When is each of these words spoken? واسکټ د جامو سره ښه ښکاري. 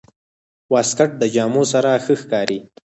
واسکټ 0.73 1.11
د 1.21 1.23
جامو 1.35 1.63
سره 1.71 1.89
ښه 2.03 2.13
ښکاري. 2.21 2.59